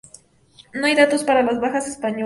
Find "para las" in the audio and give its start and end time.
1.23-1.59